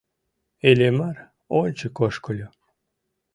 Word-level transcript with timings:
Иллимар 0.69 1.17
ончык 1.59 1.95
ошкыльо. 2.05 2.47